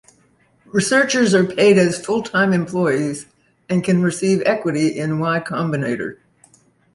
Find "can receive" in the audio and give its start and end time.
3.83-4.41